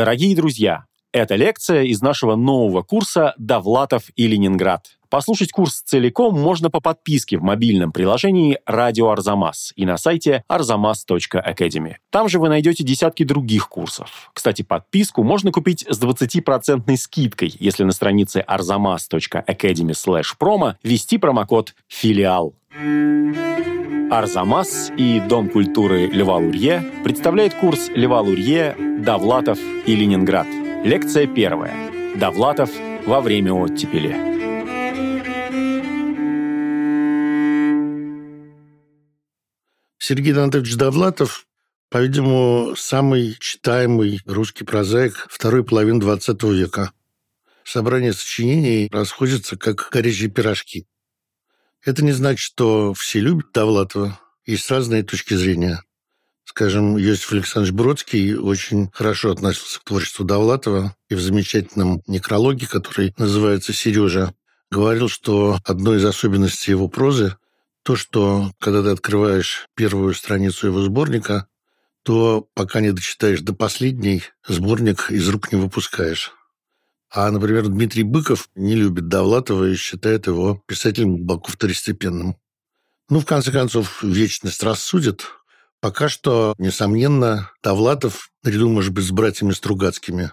Дорогие 0.00 0.34
друзья, 0.34 0.86
это 1.12 1.36
лекция 1.36 1.82
из 1.82 2.00
нашего 2.02 2.36
нового 2.36 2.82
курса 2.82 3.34
«Довлатов 3.38 4.04
и 4.16 4.26
Ленинград». 4.26 4.98
Послушать 5.08 5.50
курс 5.50 5.82
целиком 5.82 6.38
можно 6.38 6.70
по 6.70 6.80
подписке 6.80 7.36
в 7.36 7.42
мобильном 7.42 7.90
приложении 7.90 8.60
«Радио 8.64 9.10
Арзамас» 9.10 9.72
и 9.74 9.84
на 9.84 9.96
сайте 9.96 10.44
arzamas.academy. 10.48 11.96
Там 12.10 12.28
же 12.28 12.38
вы 12.38 12.48
найдете 12.48 12.84
десятки 12.84 13.24
других 13.24 13.68
курсов. 13.68 14.30
Кстати, 14.32 14.62
подписку 14.62 15.24
можно 15.24 15.50
купить 15.50 15.84
с 15.88 16.00
20% 16.00 16.96
скидкой, 16.96 17.52
если 17.58 17.82
на 17.82 17.90
странице 17.90 18.44
arzamas.academy 18.46 19.94
promo 20.40 20.74
ввести 20.84 21.18
промокод 21.18 21.74
«Филиал». 21.88 22.54
Арзамас 24.12 24.92
и 24.96 25.20
Дом 25.20 25.48
культуры 25.48 26.06
Льва 26.06 26.36
Лурье 26.36 26.84
представляет 27.02 27.54
курс 27.54 27.88
Льва 27.94 28.20
Лурье 28.20 28.76
«Довлатов 29.00 29.58
и 29.86 29.96
Ленинград». 29.96 30.46
Лекция 30.82 31.26
первая. 31.26 32.16
Довлатов 32.16 32.70
во 33.04 33.20
время 33.20 33.52
оттепели. 33.52 34.14
Сергей 39.98 40.32
Донатович 40.32 40.76
Довлатов, 40.76 41.46
по-видимому, 41.90 42.76
самый 42.76 43.36
читаемый 43.38 44.20
русский 44.24 44.64
прозаик 44.64 45.26
второй 45.28 45.64
половины 45.64 46.02
XX 46.02 46.54
века. 46.54 46.92
Собрание 47.62 48.14
сочинений 48.14 48.88
расходится 48.90 49.58
как 49.58 49.90
горячие 49.92 50.30
пирожки. 50.30 50.86
Это 51.84 52.02
не 52.02 52.12
значит, 52.12 52.40
что 52.40 52.94
все 52.94 53.20
любят 53.20 53.52
Довлатова. 53.52 54.18
Есть 54.46 54.70
разные 54.70 55.02
точки 55.02 55.34
зрения. 55.34 55.82
Скажем, 56.44 56.98
Иосиф 56.98 57.32
Александрович 57.32 57.74
Бродский 57.74 58.34
очень 58.34 58.90
хорошо 58.92 59.30
относился 59.30 59.80
к 59.80 59.84
творчеству 59.84 60.24
Довлатова 60.24 60.96
и 61.08 61.14
в 61.14 61.20
замечательном 61.20 62.02
некрологе, 62.06 62.66
который 62.66 63.14
называется 63.18 63.72
«Сережа», 63.72 64.34
говорил, 64.70 65.08
что 65.08 65.58
одной 65.64 65.98
из 65.98 66.04
особенностей 66.04 66.72
его 66.72 66.88
прозы 66.88 67.36
то, 67.82 67.96
что 67.96 68.52
когда 68.58 68.82
ты 68.82 68.90
открываешь 68.90 69.66
первую 69.74 70.14
страницу 70.14 70.66
его 70.66 70.82
сборника, 70.82 71.46
то 72.02 72.48
пока 72.54 72.80
не 72.80 72.92
дочитаешь 72.92 73.40
до 73.40 73.54
последней, 73.54 74.24
сборник 74.46 75.10
из 75.10 75.28
рук 75.28 75.52
не 75.52 75.58
выпускаешь. 75.58 76.32
А, 77.12 77.30
например, 77.30 77.68
Дмитрий 77.68 78.04
Быков 78.04 78.48
не 78.54 78.76
любит 78.76 79.08
Довлатова 79.08 79.64
и 79.70 79.74
считает 79.74 80.26
его 80.26 80.62
писателем 80.66 81.16
глубоко 81.16 81.50
второстепенным. 81.50 82.36
Ну, 83.08 83.20
в 83.20 83.26
конце 83.26 83.50
концов, 83.50 84.02
вечность 84.02 84.62
рассудит, 84.62 85.26
Пока 85.80 86.10
что, 86.10 86.54
несомненно, 86.58 87.50
Довлатов, 87.62 88.30
наряду, 88.42 88.68
может 88.68 88.92
быть, 88.92 89.06
с 89.06 89.10
братьями 89.10 89.52
Стругацкими, 89.52 90.32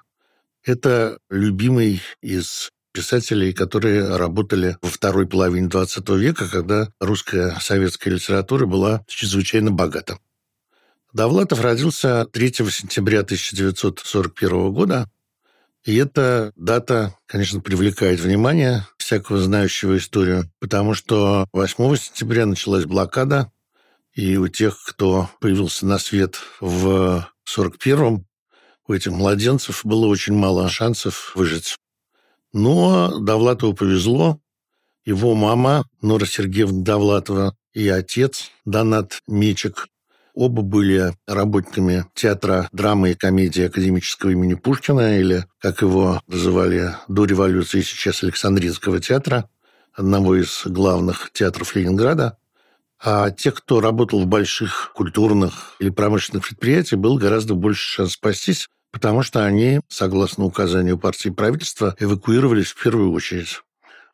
это 0.64 1.20
любимый 1.30 2.02
из 2.22 2.70
писателей, 2.92 3.54
которые 3.54 4.18
работали 4.18 4.78
во 4.82 4.90
второй 4.90 5.28
половине 5.28 5.68
XX 5.68 6.18
века, 6.18 6.50
когда 6.50 6.90
русская 7.00 7.58
советская 7.62 8.14
литература 8.14 8.66
была 8.66 9.04
чрезвычайно 9.08 9.72
богата. 9.72 10.20
Довлатов 11.14 11.62
родился 11.62 12.26
3 12.26 12.54
сентября 12.70 13.22
1941 13.22 14.74
года, 14.74 15.10
и 15.86 15.96
эта 15.96 16.52
дата, 16.58 17.16
конечно, 17.26 17.62
привлекает 17.62 18.20
внимание 18.20 18.86
всякого 18.98 19.40
знающего 19.40 19.98
историю, 19.98 20.52
потому 20.60 20.94
что 20.94 21.48
8 21.54 21.96
сентября 21.96 22.46
началась 22.46 22.84
блокада, 22.84 23.50
и 24.18 24.36
у 24.36 24.48
тех, 24.48 24.84
кто 24.84 25.30
появился 25.40 25.86
на 25.86 26.00
свет 26.00 26.38
в 26.60 27.30
41-м, 27.48 28.26
у 28.88 28.94
этих 28.94 29.12
младенцев 29.12 29.86
было 29.86 30.08
очень 30.08 30.34
мало 30.34 30.68
шансов 30.70 31.34
выжить. 31.36 31.78
Но 32.52 33.20
Довлатову 33.20 33.74
повезло. 33.74 34.40
Его 35.06 35.36
мама, 35.36 35.86
Нора 36.02 36.26
Сергеевна 36.26 36.84
Довлатова, 36.84 37.56
и 37.74 37.88
отец, 37.90 38.50
Донат 38.66 39.22
Мечик, 39.28 39.88
оба 40.34 40.64
были 40.64 41.14
работниками 41.28 42.06
театра 42.16 42.70
драмы 42.72 43.12
и 43.12 43.16
комедии 43.16 43.66
академического 43.66 44.32
имени 44.32 44.56
Пушкина, 44.56 45.20
или, 45.20 45.46
как 45.60 45.84
его 45.84 46.22
называли 46.26 46.96
до 47.08 47.26
революции, 47.26 47.82
сейчас 47.82 48.24
Александринского 48.24 49.00
театра, 49.00 49.48
одного 49.94 50.36
из 50.36 50.64
главных 50.66 51.30
театров 51.34 51.76
Ленинграда. 51.76 52.40
А 53.00 53.30
тех, 53.30 53.56
кто 53.56 53.80
работал 53.80 54.22
в 54.22 54.28
больших 54.28 54.92
культурных 54.96 55.76
или 55.80 55.90
промышленных 55.90 56.48
предприятиях, 56.48 57.00
был 57.00 57.18
гораздо 57.18 57.54
больше 57.54 57.84
шанс 57.84 58.14
спастись, 58.14 58.70
потому 58.92 59.22
что 59.22 59.46
они, 59.46 59.82
согласно 59.88 60.46
указанию 60.46 60.98
партии 60.98 61.28
и 61.28 61.32
правительства, 61.32 61.96
эвакуировались 62.00 62.72
в 62.72 62.82
первую 62.82 63.12
очередь. 63.12 63.62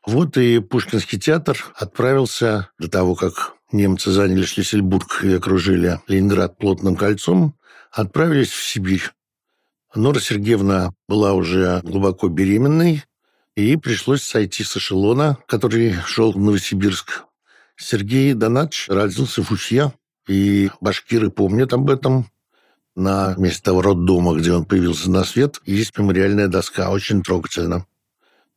Вот 0.05 0.37
и 0.37 0.59
Пушкинский 0.59 1.17
театр 1.17 1.57
отправился 1.75 2.69
до 2.77 2.89
того, 2.89 3.15
как 3.15 3.53
немцы 3.71 4.11
заняли 4.11 4.43
Шлиссельбург 4.43 5.23
и 5.23 5.33
окружили 5.33 6.01
Ленинград 6.07 6.57
плотным 6.57 6.97
кольцом, 6.97 7.55
отправились 7.89 8.51
в 8.51 8.67
Сибирь. 8.67 9.11
Нора 9.95 10.19
Сергеевна 10.19 10.91
была 11.07 11.33
уже 11.33 11.79
глубоко 11.83 12.27
беременной, 12.27 13.03
и 13.55 13.77
пришлось 13.77 14.23
сойти 14.23 14.63
с 14.63 14.75
эшелона, 14.75 15.37
который 15.47 15.93
шел 16.05 16.31
в 16.31 16.37
Новосибирск, 16.37 17.23
Сергей 17.83 18.33
Донатович 18.33 18.87
родился 18.89 19.43
в 19.43 19.51
Уфе, 19.51 19.93
и 20.27 20.71
башкиры 20.81 21.29
помнят 21.29 21.73
об 21.73 21.89
этом. 21.89 22.27
На 22.95 23.35
месте 23.37 23.61
того 23.63 23.81
роддома, 23.81 24.35
где 24.35 24.53
он 24.53 24.65
появился 24.65 25.09
на 25.09 25.23
свет, 25.23 25.59
есть 25.65 25.97
мемориальная 25.97 26.47
доска, 26.47 26.91
очень 26.91 27.23
трогательно. 27.23 27.85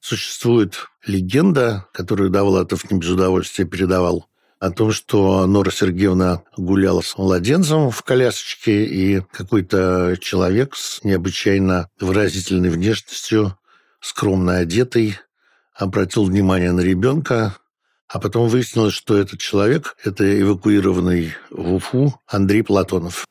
Существует 0.00 0.86
легенда, 1.06 1.86
которую 1.92 2.30
Довлатов 2.30 2.90
не 2.90 2.98
без 2.98 3.08
удовольствия 3.08 3.64
передавал, 3.64 4.26
о 4.58 4.70
том, 4.70 4.92
что 4.92 5.46
Нора 5.46 5.70
Сергеевна 5.70 6.42
гуляла 6.56 7.00
с 7.00 7.18
младенцем 7.18 7.90
в 7.90 8.02
колясочке, 8.02 8.84
и 8.84 9.20
какой-то 9.32 10.16
человек 10.20 10.76
с 10.76 11.02
необычайно 11.02 11.88
выразительной 12.00 12.70
внешностью, 12.70 13.58
скромно 14.00 14.58
одетый, 14.58 15.18
обратил 15.74 16.24
внимание 16.24 16.72
на 16.72 16.80
ребенка, 16.80 17.56
а 18.08 18.20
потом 18.20 18.48
выяснилось, 18.48 18.94
что 18.94 19.16
этот 19.16 19.40
человек– 19.40 19.96
это 20.04 20.40
эвакуированный 20.40 21.34
в 21.50 21.74
Уфу 21.74 22.20
Андрей 22.26 22.62
Платонов, 22.62 23.26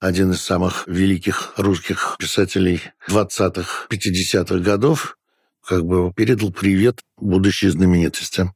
один 0.00 0.32
из 0.32 0.40
самых 0.40 0.84
великих 0.86 1.54
русских 1.56 2.16
писателей 2.18 2.80
20-х, 3.08 3.86
50-х 3.88 4.58
годов, 4.58 5.16
как 5.64 5.84
бы 5.84 6.12
передал 6.12 6.52
привет 6.52 7.00
будущей 7.16 7.68
знаменитости. 7.68 8.52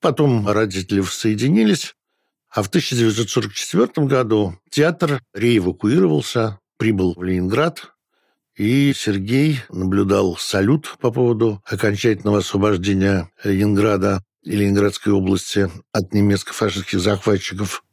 Потом 0.00 0.48
родители 0.48 1.02
соединились, 1.02 1.94
а 2.50 2.62
в 2.62 2.68
1944 2.68 4.06
году 4.06 4.58
театр 4.70 5.22
реэвакуировался, 5.34 6.58
прибыл 6.76 7.14
в 7.14 7.22
Ленинград, 7.22 7.92
и 8.56 8.92
Сергей 8.94 9.60
наблюдал 9.68 10.36
салют 10.36 10.96
по 11.00 11.10
поводу 11.10 11.62
окончательного 11.64 12.38
освобождения 12.38 13.30
Ленинграда 13.44 14.22
Ленинградской 14.56 15.12
области 15.12 15.70
от 15.92 16.12
немецко-фашистских 16.12 17.00
захватчиков. 17.00 17.84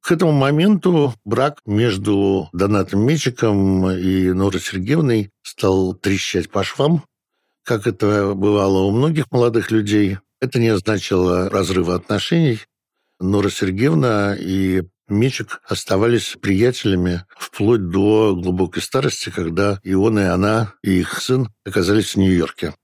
К 0.00 0.12
этому 0.12 0.32
моменту 0.32 1.14
брак 1.24 1.60
между 1.66 2.48
Донатом 2.52 3.02
Мечиком 3.06 3.90
и 3.90 4.32
Норой 4.32 4.60
Сергеевной 4.60 5.30
стал 5.42 5.94
трещать 5.94 6.50
по 6.50 6.64
швам, 6.64 7.04
как 7.62 7.86
это 7.86 8.34
бывало 8.34 8.80
у 8.80 8.90
многих 8.90 9.30
молодых 9.30 9.70
людей. 9.70 10.18
Это 10.40 10.58
не 10.58 10.68
означало 10.68 11.50
разрыва 11.50 11.94
отношений. 11.94 12.60
Нора 13.20 13.50
Сергеевна 13.50 14.34
и 14.34 14.84
Мечик 15.08 15.60
оставались 15.68 16.36
приятелями 16.40 17.24
вплоть 17.36 17.88
до 17.90 18.34
глубокой 18.34 18.80
старости, 18.80 19.28
когда 19.30 19.80
и 19.82 19.92
он, 19.92 20.18
и 20.18 20.22
она, 20.22 20.74
и 20.82 21.00
их 21.00 21.20
сын 21.20 21.48
оказались 21.64 22.14
в 22.14 22.16
Нью-Йорке. 22.16 22.74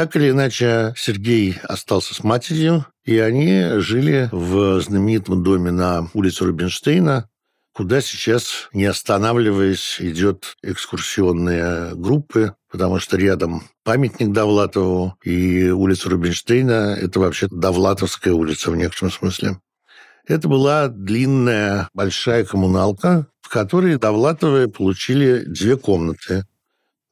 Так 0.00 0.16
или 0.16 0.30
иначе, 0.30 0.94
Сергей 0.96 1.58
остался 1.62 2.14
с 2.14 2.24
матерью, 2.24 2.86
и 3.04 3.18
они 3.18 3.80
жили 3.80 4.30
в 4.32 4.80
знаменитом 4.80 5.42
доме 5.42 5.72
на 5.72 6.08
улице 6.14 6.46
Рубинштейна, 6.46 7.28
куда 7.74 8.00
сейчас, 8.00 8.70
не 8.72 8.86
останавливаясь, 8.86 10.00
идет 10.00 10.56
экскурсионные 10.62 11.94
группы, 11.96 12.54
потому 12.70 12.98
что 12.98 13.18
рядом 13.18 13.64
памятник 13.84 14.32
Довлатову, 14.32 15.16
и 15.22 15.68
улица 15.68 16.08
Рубинштейна– 16.08 16.96
это 16.98 17.20
вообще 17.20 17.48
Довлатовская 17.50 18.32
улица 18.32 18.70
в 18.70 18.76
некотором 18.76 19.12
смысле. 19.12 19.60
Это 20.26 20.48
была 20.48 20.88
длинная 20.88 21.90
большая 21.92 22.46
коммуналка, 22.46 23.26
в 23.42 23.50
которой 23.50 23.98
Довлатовы 23.98 24.66
получили 24.68 25.44
две 25.44 25.76
комнаты. 25.76 26.46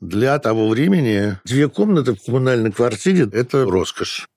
Для 0.01 0.39
того 0.39 0.69
времени 0.69 1.39
две 1.45 1.69
комнаты 1.69 2.15
в 2.15 2.25
коммунальной 2.25 2.71
квартире– 2.71 3.29
это 3.33 3.65
роскошь. 3.65 4.29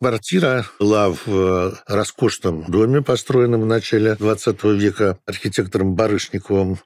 Квартира 0.00 0.66
была 0.80 1.10
в 1.10 1.28
э, 1.28 1.72
роскошном 1.86 2.64
доме, 2.64 3.00
построенном 3.00 3.60
в 3.60 3.66
начале 3.66 4.16
20 4.16 4.64
века 4.64 5.18
архитектором 5.26 5.94
Барышниковым. 5.94 6.78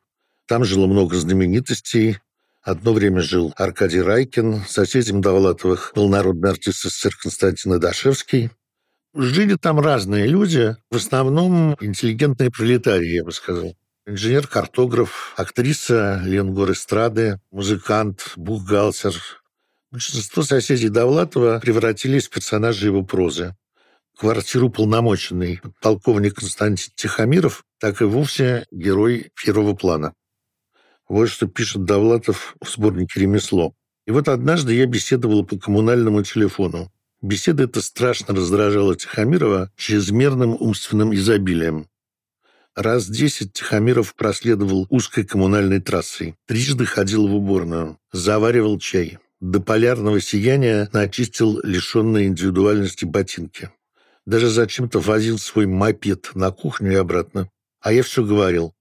Там 0.46 0.64
жило 0.64 0.86
много 0.86 1.16
знаменитостей. 1.16 2.18
Одно 2.60 2.92
время 2.92 3.22
жил 3.22 3.54
Аркадий 3.56 4.02
Райкин, 4.02 4.64
соседем 4.68 5.22
Довлатовых 5.22 5.92
был 5.94 6.08
народный 6.10 6.50
артист 6.50 6.82
СССР 6.82 7.16
Константин 7.22 7.80
Дашевский. 7.80 8.50
Жили 9.14 9.54
там 9.54 9.80
разные 9.80 10.26
люди, 10.26 10.76
в 10.90 10.96
основном 10.96 11.76
интеллигентные 11.80 12.50
пролетарии, 12.50 13.14
я 13.14 13.24
бы 13.24 13.32
сказал. 13.32 13.74
Инженер-картограф, 14.06 15.32
актриса 15.34 16.20
Ленгор 16.26 16.72
Эстрады, 16.72 17.40
музыкант, 17.50 18.34
бухгалтер. 18.36 19.14
Большинство 19.90 20.42
соседей 20.42 20.90
Довлатова 20.90 21.58
превратились 21.58 22.26
в 22.26 22.30
персонажей 22.30 22.88
его 22.88 23.02
прозы. 23.02 23.56
Квартиру 24.18 24.68
полномоченный 24.68 25.62
полковник 25.80 26.34
Константин 26.34 26.92
Тихомиров 26.94 27.64
так 27.80 28.02
и 28.02 28.04
вовсе 28.04 28.66
герой 28.70 29.30
первого 29.42 29.74
плана. 29.74 30.12
Вот 31.08 31.30
что 31.30 31.46
пишет 31.46 31.84
Довлатов 31.84 32.56
в 32.60 32.68
сборнике 32.68 33.20
«Ремесло». 33.20 33.74
И 34.06 34.10
вот 34.10 34.28
однажды 34.28 34.74
я 34.74 34.84
беседовал 34.84 35.46
по 35.46 35.58
коммунальному 35.58 36.22
телефону. 36.22 36.92
Беседа 37.22 37.62
эта 37.62 37.80
страшно 37.80 38.34
раздражала 38.34 38.96
Тихомирова 38.96 39.70
чрезмерным 39.76 40.58
умственным 40.60 41.14
изобилием. 41.14 41.88
Раз 42.74 43.06
десять 43.06 43.52
Тихомиров 43.52 44.16
проследовал 44.16 44.86
узкой 44.90 45.24
коммунальной 45.24 45.80
трассой, 45.80 46.34
трижды 46.46 46.86
ходил 46.86 47.28
в 47.28 47.34
уборную, 47.34 47.98
заваривал 48.12 48.80
чай, 48.80 49.18
до 49.40 49.60
полярного 49.60 50.20
сияния 50.20 50.88
начистил 50.92 51.60
лишенные 51.62 52.26
индивидуальности 52.26 53.04
ботинки. 53.04 53.70
Даже 54.26 54.48
зачем-то 54.48 54.98
возил 54.98 55.38
свой 55.38 55.66
мопед 55.66 56.34
на 56.34 56.50
кухню 56.50 56.92
и 56.92 56.96
обратно. 56.96 57.48
А 57.80 57.92
я 57.92 58.02
все 58.02 58.24
говорил. 58.24 58.74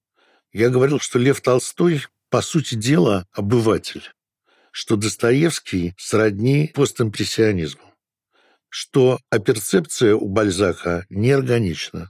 Я 0.51 0.69
говорил, 0.69 0.99
что 0.99 1.19
Лев 1.19 1.41
Толстой, 1.41 2.07
по 2.31 2.41
сути 2.41 2.73
дела, 2.73 3.27
обыватель, 3.31 4.09
что 4.71 4.95
Достоевский 4.95 5.93
сродни 5.97 6.71
постимпрессионизму 6.73 7.93
что 8.75 9.19
оперцепция 9.29 10.15
у 10.15 10.27
Бальзака 10.27 11.05
неорганична, 11.11 12.09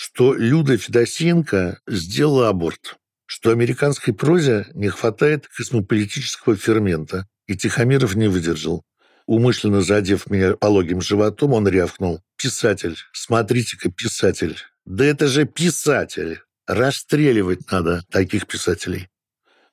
что 0.00 0.32
Люда 0.32 0.76
Федосеенко 0.76 1.80
сделала 1.88 2.50
аборт, 2.50 2.98
что 3.26 3.50
американской 3.50 4.14
прозе 4.14 4.68
не 4.74 4.90
хватает 4.90 5.48
космополитического 5.48 6.54
фермента, 6.54 7.26
и 7.48 7.56
Тихомиров 7.56 8.14
не 8.14 8.28
выдержал. 8.28 8.84
Умышленно 9.26 9.82
задев 9.82 10.30
меня 10.30 10.54
пологим 10.54 11.00
животом, 11.00 11.52
он 11.52 11.66
рявкнул. 11.66 12.22
«Писатель! 12.36 12.96
Смотрите-ка, 13.12 13.90
писатель! 13.90 14.58
Да 14.84 15.04
это 15.04 15.26
же 15.26 15.46
писатель! 15.46 16.42
Расстреливать 16.68 17.68
надо 17.68 18.04
таких 18.08 18.46
писателей!» 18.46 19.08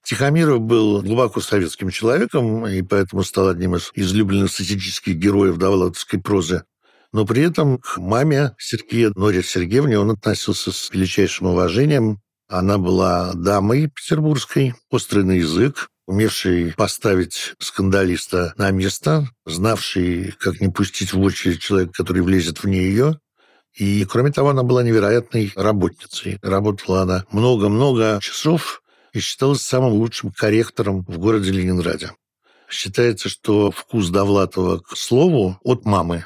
Тихомиров 0.02 0.60
был 0.60 1.04
глубоко 1.04 1.40
советским 1.40 1.92
человеком 1.92 2.66
и 2.66 2.82
поэтому 2.82 3.24
стал 3.24 3.50
одним 3.50 3.76
из 3.76 3.92
излюбленных 3.94 4.50
статистических 4.50 5.18
героев 5.18 5.58
довлатовской 5.58 6.20
прозы. 6.20 6.64
Но 7.16 7.26
при 7.26 7.44
этом 7.44 7.78
к 7.78 7.98
маме 7.98 8.58
Сергея 8.60 9.10
Норе 9.16 9.42
Сергеевне 9.42 9.98
он 9.98 10.12
относился 10.12 10.74
с 10.74 10.90
величайшим 10.92 11.48
уважением. 11.48 12.20
Она 12.50 12.78
была 12.78 13.32
дамой 13.36 13.88
петербургской, 13.88 14.74
острый 14.90 15.24
на 15.24 15.32
язык, 15.32 15.88
умевший 16.08 16.74
поставить 16.76 17.54
скандалиста 17.60 18.54
на 18.58 18.70
место, 18.72 19.30
знавший, 19.46 20.34
как 20.42 20.60
не 20.60 20.68
пустить 20.68 21.14
в 21.14 21.22
очередь 21.22 21.62
человека, 21.62 21.94
который 21.94 22.22
влезет 22.22 22.62
вне 22.62 22.80
ее. 22.80 23.18
И, 23.74 24.04
кроме 24.04 24.34
того, 24.34 24.50
она 24.50 24.64
была 24.64 24.84
невероятной 24.84 25.54
работницей. 25.56 26.38
Работала 26.42 27.04
она 27.04 27.26
много-много 27.32 28.20
часов, 28.22 28.84
и 29.14 29.22
считалась 29.22 29.62
самым 29.62 29.94
лучшим 29.94 30.34
корректором 30.34 31.06
в 31.08 31.18
городе 31.18 31.52
Ленинграде. 31.52 32.12
Считается, 32.70 33.30
что 33.30 33.72
вкус 33.72 34.10
Довлатова 34.10 34.80
к 34.80 34.98
слову 34.98 35.58
от 35.64 35.86
мамы. 35.86 36.26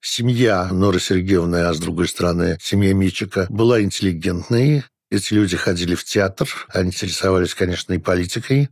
Семья 0.00 0.68
Норы 0.72 1.00
Сергеевны, 1.00 1.56
а 1.56 1.74
с 1.74 1.78
другой 1.80 2.08
стороны, 2.08 2.56
семья 2.60 2.94
Мичика, 2.94 3.46
была 3.50 3.82
интеллигентной. 3.82 4.84
Эти 5.10 5.34
люди 5.34 5.56
ходили 5.56 5.94
в 5.96 6.04
театр, 6.04 6.48
они 6.68 6.88
интересовались, 6.88 7.54
конечно, 7.54 7.92
и 7.94 7.98
политикой. 7.98 8.68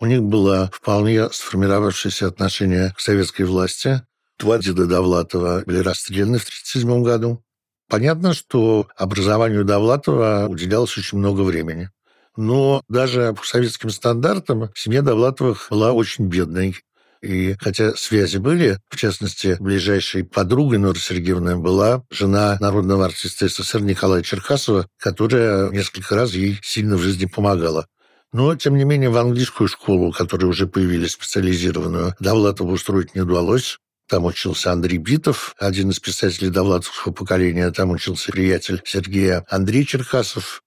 У 0.00 0.06
них 0.06 0.22
было 0.22 0.70
вполне 0.72 1.28
сформировавшееся 1.30 2.26
отношение 2.26 2.94
к 2.96 3.00
советской 3.00 3.42
власти. 3.42 4.02
Два 4.38 4.58
деда 4.58 4.86
Довлатова 4.86 5.62
были 5.66 5.78
расстреляны 5.78 6.38
в 6.38 6.42
1937 6.42 7.02
году. 7.02 7.44
Понятно, 7.88 8.32
что 8.32 8.88
образованию 8.96 9.64
Довлатова 9.64 10.46
уделялось 10.48 10.96
очень 10.96 11.18
много 11.18 11.42
времени. 11.42 11.90
Но 12.36 12.82
даже 12.88 13.34
по 13.34 13.44
советским 13.44 13.90
стандартам 13.90 14.70
семья 14.74 15.02
Довлатовых 15.02 15.66
была 15.68 15.92
очень 15.92 16.28
бедной. 16.28 16.76
И 17.22 17.54
хотя 17.60 17.94
связи 17.94 18.38
были, 18.38 18.78
в 18.88 18.96
частности, 18.96 19.56
ближайшей 19.60 20.24
подругой 20.24 20.78
Норы 20.78 20.98
Сергеевны 20.98 21.56
была 21.56 22.02
жена 22.10 22.56
народного 22.60 23.04
артиста 23.04 23.48
СССР 23.48 23.80
Николая 23.82 24.22
Черкасова, 24.22 24.88
которая 24.98 25.70
несколько 25.70 26.16
раз 26.16 26.32
ей 26.32 26.58
сильно 26.62 26.96
в 26.96 27.02
жизни 27.02 27.26
помогала. 27.26 27.86
Но, 28.32 28.56
тем 28.56 28.76
не 28.76 28.84
менее, 28.84 29.10
в 29.10 29.16
английскую 29.18 29.68
школу, 29.68 30.10
которая 30.10 30.48
уже 30.48 30.66
появилась 30.66 31.12
специализированную, 31.12 32.14
Довлатову 32.18 32.72
устроить 32.72 33.14
не 33.14 33.20
удалось. 33.20 33.78
Там 34.08 34.24
учился 34.24 34.72
Андрей 34.72 34.98
Битов, 34.98 35.54
один 35.58 35.90
из 35.90 36.00
писателей 36.00 36.50
довлатовского 36.50 37.12
поколения. 37.12 37.70
Там 37.70 37.90
учился 37.90 38.32
приятель 38.32 38.82
Сергея 38.84 39.44
Андрей 39.48 39.86
Черкасов. 39.86 40.62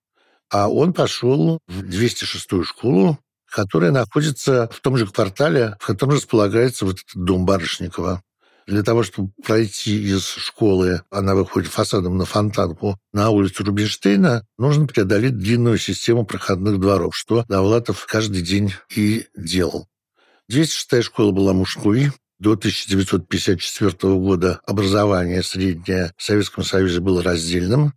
А 0.49 0.69
он 0.69 0.93
пошел 0.93 1.59
в 1.67 1.81
206-ю 1.81 2.63
школу, 2.63 3.19
которая 3.55 3.91
находится 3.91 4.69
в 4.69 4.81
том 4.81 4.97
же 4.97 5.07
квартале, 5.07 5.77
в 5.79 5.87
котором 5.87 6.15
располагается 6.15 6.83
вот 6.83 6.97
этот 6.99 7.23
дом 7.23 7.45
Барышникова. 7.45 8.21
Для 8.67 8.83
того, 8.83 9.03
чтобы 9.03 9.31
пройти 9.45 9.95
из 10.11 10.25
школы, 10.25 11.03
она 11.09 11.35
выходит 11.35 11.71
фасадом 11.71 12.17
на 12.17 12.25
Фонтанку, 12.25 12.97
на 13.13 13.29
улицу 13.29 13.63
Рубинштейна, 13.63 14.45
нужно 14.57 14.87
преодолеть 14.87 15.37
длинную 15.37 15.77
систему 15.77 16.25
проходных 16.25 16.81
дворов, 16.81 17.15
что 17.15 17.45
Довлатов 17.47 18.05
каждый 18.07 18.41
день 18.41 18.73
и 18.93 19.27
делал. 19.37 19.87
206-я 20.51 21.01
школа 21.01 21.31
была 21.31 21.53
мужской, 21.53 22.11
до 22.39 22.53
1954 22.53 24.15
года 24.15 24.59
образование 24.65 25.43
среднее 25.43 26.11
в 26.17 26.23
Советском 26.23 26.65
Союзе 26.65 26.99
было 26.99 27.23
раздельным, 27.23 27.93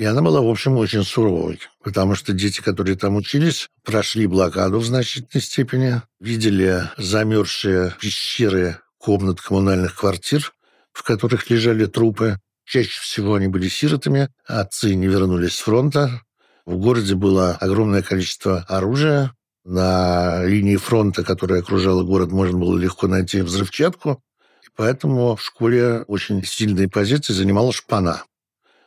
и 0.00 0.04
она 0.06 0.22
была, 0.22 0.40
в 0.40 0.48
общем, 0.48 0.78
очень 0.78 1.04
суровой, 1.04 1.60
потому 1.84 2.14
что 2.14 2.32
дети, 2.32 2.62
которые 2.62 2.96
там 2.96 3.16
учились, 3.16 3.68
прошли 3.84 4.26
блокаду 4.26 4.78
в 4.78 4.86
значительной 4.86 5.42
степени, 5.42 6.00
видели 6.18 6.84
замерзшие 6.96 7.94
пещеры 8.00 8.78
комнат 8.96 9.42
коммунальных 9.42 9.94
квартир, 9.94 10.54
в 10.94 11.02
которых 11.02 11.50
лежали 11.50 11.84
трупы. 11.84 12.38
Чаще 12.64 12.98
всего 13.02 13.34
они 13.34 13.48
были 13.48 13.68
сиротами, 13.68 14.30
отцы 14.46 14.94
не 14.94 15.06
вернулись 15.06 15.56
с 15.56 15.58
фронта. 15.58 16.22
В 16.64 16.78
городе 16.78 17.14
было 17.14 17.52
огромное 17.60 18.00
количество 18.00 18.60
оружия. 18.68 19.34
На 19.66 20.42
линии 20.46 20.76
фронта, 20.76 21.24
которая 21.24 21.60
окружала 21.60 22.04
город, 22.04 22.32
можно 22.32 22.56
было 22.56 22.78
легко 22.78 23.06
найти 23.06 23.42
взрывчатку. 23.42 24.22
И 24.64 24.68
поэтому 24.74 25.36
в 25.36 25.42
школе 25.42 26.04
очень 26.06 26.42
сильные 26.42 26.88
позиции 26.88 27.34
занимала 27.34 27.70
шпана. 27.70 28.22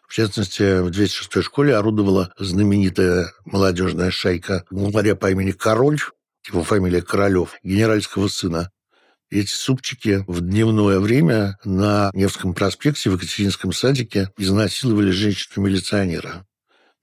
В 0.08 0.14
частности, 0.14 0.82
в 0.82 0.90
206-й 0.90 1.42
школе 1.42 1.76
орудовала 1.76 2.34
знаменитая 2.38 3.32
молодежная 3.46 4.12
шайка 4.12 4.64
главаря 4.70 5.16
по 5.16 5.32
имени 5.32 5.52
Король, 5.52 6.00
его 6.48 6.64
фамилия 6.64 7.02
Королев, 7.02 7.56
генеральского 7.64 8.28
сына. 8.28 8.70
Эти 9.30 9.50
супчики 9.50 10.24
в 10.28 10.42
дневное 10.42 11.00
время 11.00 11.58
на 11.64 12.12
Невском 12.14 12.54
проспекте 12.54 13.10
в 13.10 13.16
Екатеринском 13.16 13.74
садике 13.74 14.30
изнасиловали 14.38 15.10
женщину-милиционера. 15.10 16.46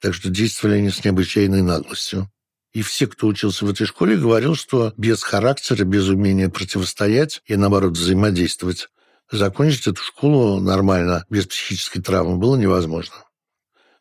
Так 0.00 0.14
что 0.14 0.30
действовали 0.30 0.78
они 0.78 0.90
с 0.90 1.04
необычайной 1.04 1.62
наглостью. 1.62 2.30
И 2.72 2.82
все, 2.82 3.08
кто 3.08 3.26
учился 3.26 3.64
в 3.64 3.70
этой 3.70 3.86
школе, 3.86 4.16
говорил, 4.16 4.54
что 4.54 4.94
без 4.96 5.24
характера, 5.24 5.84
без 5.84 6.08
умения 6.08 6.48
противостоять 6.48 7.42
и, 7.46 7.56
наоборот, 7.56 7.94
взаимодействовать 7.94 8.88
закончить 9.30 9.86
эту 9.86 10.02
школу 10.02 10.60
нормально, 10.60 11.24
без 11.30 11.46
психической 11.46 12.02
травмы, 12.02 12.36
было 12.36 12.56
невозможно. 12.56 13.14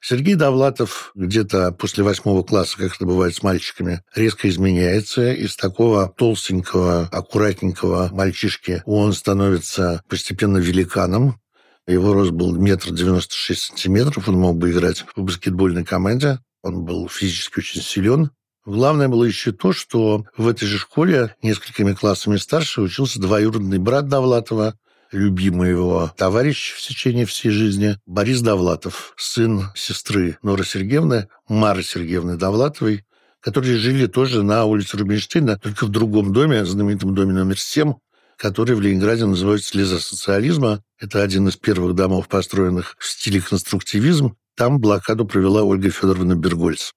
Сергей 0.02 0.36
Довлатов 0.36 1.12
где-то 1.14 1.74
после 1.74 2.04
восьмого 2.04 2.44
класса, 2.44 2.78
как 2.78 2.96
это 2.96 3.06
бывает 3.06 3.36
с 3.36 3.44
мальчиками, 3.44 4.02
резко 4.16 4.48
изменяется. 4.48 5.34
Из 5.34 5.56
такого 5.58 6.14
толстенького, 6.18 7.10
аккуратненького 7.12 8.10
мальчишки 8.14 8.82
он 8.86 9.12
становится 9.14 10.02
постепенно 10.08 10.58
великаном. 10.58 11.42
Его 11.86 12.14
рост 12.14 12.32
был 12.32 12.56
метр 12.56 12.92
девяносто 12.92 13.36
шесть 13.36 13.64
сантиметров. 13.64 14.30
Он 14.30 14.36
мог 14.36 14.58
бы 14.58 14.72
играть 14.72 15.04
в 15.16 15.22
баскетбольной 15.22 15.84
команде. 15.84 16.40
Он 16.64 16.86
был 16.86 17.10
физически 17.10 17.60
очень 17.60 17.82
силен. 17.82 18.32
Главное 18.66 19.08
было 19.08 19.24
еще 19.24 19.52
то, 19.52 19.74
что 19.74 20.26
в 20.38 20.48
этой 20.48 20.66
же 20.66 20.78
школе 20.78 21.36
несколькими 21.42 21.94
классами 21.94 22.38
старше 22.38 22.82
учился 22.82 23.20
двоюродный 23.20 23.80
брат 23.80 24.08
Довлатова, 24.08 24.76
любимый 25.12 25.72
его 25.72 26.12
товарищ 26.18 26.74
в 26.74 26.82
течение 26.82 27.26
всей 27.26 27.50
жизни 27.50 27.98
Борис 28.06 28.42
Довлатов, 28.42 29.14
сын 29.18 29.70
сестры 29.76 30.38
Норы 30.42 30.64
Сергеевны, 30.64 31.28
Мары 31.48 31.84
Сергеевны 31.84 32.38
Довлатовой. 32.38 33.06
которые 33.42 33.78
жили 33.78 34.08
тоже 34.08 34.44
на 34.44 34.66
улице 34.66 34.98
Рубинштейна, 34.98 35.58
только 35.58 35.86
в 35.86 35.90
другом 35.90 36.34
доме, 36.34 36.66
знаменитом 36.66 37.16
доме 37.16 37.34
номер 37.34 37.58
7, 37.58 37.94
который 38.36 38.76
в 38.76 38.82
Ленинграде 38.82 39.26
называется 39.26 39.70
«Слеза 39.70 40.00
социализма». 40.00 40.84
Это 41.00 41.22
один 41.22 41.48
из 41.48 41.56
первых 41.56 41.96
домов, 41.96 42.28
построенных 42.28 42.96
в 43.00 43.06
стиле 43.06 43.42
конструктивизм. 43.42 44.36
Там 44.58 44.80
блокаду 44.80 45.26
провела 45.26 45.64
Ольга 45.64 45.90
Федоровна 45.90 46.36
Бергольц. 46.36 46.92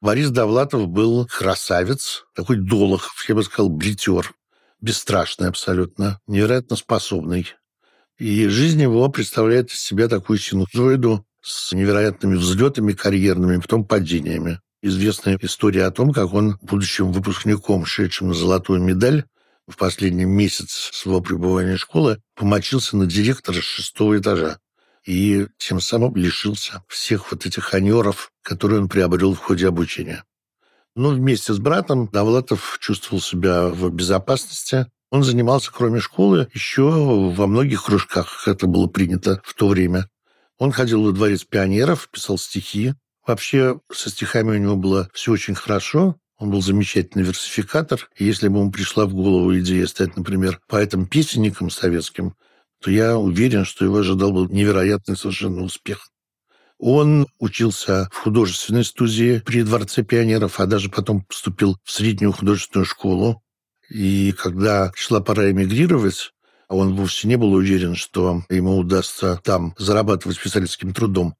Борис 0.00 0.30
Довлатов 0.30 0.88
был 0.88 1.26
красавец, 1.26 2.24
такой 2.34 2.56
долохов, 2.56 3.24
я 3.28 3.34
бы 3.34 3.42
сказал, 3.42 3.68
бритер, 3.68 4.32
бесстрашный 4.82 5.48
абсолютно, 5.48 6.20
невероятно 6.26 6.76
способный. 6.76 7.46
И 8.18 8.46
жизнь 8.48 8.82
его 8.82 9.08
представляет 9.08 9.70
из 9.70 9.80
себя 9.80 10.08
такую 10.08 10.38
синусоиду 10.38 11.24
с 11.40 11.72
невероятными 11.72 12.36
взлетами 12.36 12.92
карьерными, 12.92 13.60
потом 13.60 13.84
падениями. 13.84 14.60
Известная 14.82 15.38
история 15.40 15.84
о 15.84 15.90
том, 15.90 16.12
как 16.12 16.34
он, 16.34 16.58
будущим 16.60 17.12
выпускником, 17.12 17.86
шедшим 17.86 18.28
на 18.28 18.34
золотую 18.34 18.82
медаль, 18.82 19.24
в 19.68 19.76
последний 19.76 20.24
месяц 20.24 20.90
своего 20.92 21.20
пребывания 21.20 21.76
в 21.76 21.80
школе 21.80 22.20
помочился 22.34 22.96
на 22.96 23.06
директора 23.06 23.60
шестого 23.60 24.18
этажа 24.18 24.58
и 25.06 25.46
тем 25.58 25.80
самым 25.80 26.14
лишился 26.16 26.82
всех 26.88 27.30
вот 27.32 27.46
этих 27.46 27.74
анеров, 27.74 28.32
которые 28.42 28.80
он 28.80 28.88
приобрел 28.88 29.34
в 29.34 29.38
ходе 29.38 29.68
обучения. 29.68 30.24
Но 30.94 31.08
вместе 31.10 31.54
с 31.54 31.58
братом 31.58 32.08
Довлатов 32.08 32.78
чувствовал 32.80 33.22
себя 33.22 33.68
в 33.68 33.90
безопасности. 33.90 34.86
Он 35.10 35.24
занимался, 35.24 35.70
кроме 35.72 36.00
школы, 36.00 36.48
еще 36.52 36.82
во 36.82 37.46
многих 37.46 37.84
кружках, 37.84 38.44
как 38.44 38.56
это 38.56 38.66
было 38.66 38.86
принято 38.86 39.40
в 39.44 39.54
то 39.54 39.68
время. 39.68 40.08
Он 40.58 40.70
ходил 40.70 41.02
во 41.02 41.12
дворец 41.12 41.44
пионеров, 41.44 42.08
писал 42.10 42.38
стихи. 42.38 42.94
Вообще, 43.26 43.80
со 43.90 44.10
стихами 44.10 44.50
у 44.50 44.58
него 44.58 44.76
было 44.76 45.08
все 45.12 45.32
очень 45.32 45.54
хорошо. 45.54 46.16
Он 46.38 46.50
был 46.50 46.60
замечательный 46.60 47.22
версификатор. 47.22 48.08
И 48.16 48.24
если 48.24 48.48
бы 48.48 48.58
ему 48.58 48.70
пришла 48.70 49.06
в 49.06 49.14
голову 49.14 49.58
идея 49.58 49.86
стать, 49.86 50.16
например, 50.16 50.60
поэтом-песенником 50.68 51.70
советским, 51.70 52.34
то 52.82 52.90
я 52.90 53.16
уверен, 53.16 53.64
что 53.64 53.84
его 53.84 53.98
ожидал 53.98 54.32
бы 54.32 54.52
невероятный 54.52 55.16
совершенно 55.16 55.62
успех. 55.62 56.11
Он 56.84 57.28
учился 57.38 58.08
в 58.10 58.24
художественной 58.24 58.84
студии 58.84 59.38
при 59.38 59.62
Дворце 59.62 60.02
пионеров, 60.02 60.58
а 60.58 60.66
даже 60.66 60.90
потом 60.90 61.22
поступил 61.22 61.76
в 61.84 61.92
среднюю 61.92 62.32
художественную 62.32 62.86
школу. 62.86 63.40
И 63.88 64.32
когда 64.32 64.90
пришла 64.90 65.20
пора 65.20 65.52
эмигрировать, 65.52 66.32
он 66.68 66.96
вовсе 66.96 67.28
не 67.28 67.36
был 67.36 67.52
уверен, 67.52 67.94
что 67.94 68.42
ему 68.50 68.76
удастся 68.76 69.40
там 69.44 69.76
зарабатывать 69.78 70.42
писательским 70.42 70.92
трудом, 70.92 71.36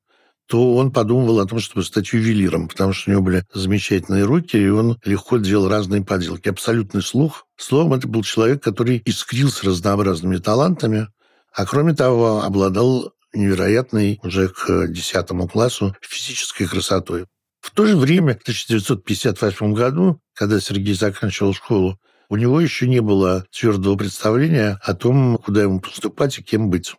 то 0.47 0.77
он 0.77 0.93
подумывал 0.93 1.41
о 1.41 1.47
том, 1.47 1.59
чтобы 1.59 1.83
стать 1.83 2.13
ювелиром, 2.13 2.69
потому 2.69 2.93
что 2.93 3.11
у 3.11 3.15
него 3.15 3.25
были 3.25 3.45
замечательные 3.53 4.23
руки, 4.23 4.57
и 4.57 4.69
он 4.69 4.97
легко 5.05 5.39
делал 5.39 5.69
разные 5.69 6.05
поделки. 6.05 6.51
Абсолютный 6.51 7.03
слух. 7.03 7.49
Словом, 7.57 7.95
это 7.95 8.07
был 8.07 8.23
человек, 8.23 8.63
который 8.63 9.03
искрился 9.05 9.67
разнообразными 9.67 10.37
талантами, 10.37 11.09
а 11.53 11.67
кроме 11.67 11.95
того, 11.95 12.45
обладал 12.45 13.13
невероятной 13.35 14.21
уже 14.23 14.49
к 14.49 14.87
10 14.89 15.51
классу 15.51 15.97
физической 16.01 16.67
красотой. 16.67 17.27
В 17.61 17.71
то 17.71 17.87
же 17.87 17.97
время, 17.97 18.35
в 18.35 18.43
1958 18.43 19.73
году, 19.73 20.21
когда 20.35 20.61
Сергей 20.61 20.95
заканчивал 20.95 21.55
школу, 21.55 21.99
у 22.29 22.37
него 22.37 22.61
еще 22.61 22.89
не 22.89 23.01
было 23.01 23.45
твердого 23.53 23.97
представления 23.97 24.79
о 24.83 24.95
том, 24.95 25.39
куда 25.39 25.63
ему 25.63 25.81
поступать 25.81 26.39
и 26.39 26.43
кем 26.43 26.71
быть. 26.71 26.95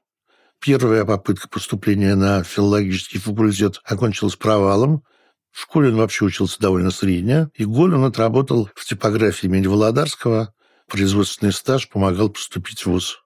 Первая 0.62 1.04
попытка 1.04 1.50
поступления 1.50 2.16
на 2.16 2.44
филологический 2.44 3.20
факультет 3.20 3.82
окончилась 3.84 4.38
провалом. 4.38 5.04
В 5.52 5.62
школе 5.62 5.90
он 5.90 5.98
вообще 5.98 6.24
учился 6.24 6.60
довольно 6.60 6.90
средне, 6.90 7.50
и 7.56 7.66
год 7.66 7.92
он 7.92 8.06
отработал 8.06 8.70
в 8.74 8.86
типографии 8.86 9.48
имени 9.48 9.68
Володарского. 9.68 10.54
Производственный 10.88 11.52
стаж 11.52 11.90
помогал 11.90 12.30
поступить 12.30 12.82
в 12.82 12.88
ВУЗ. 12.88 13.23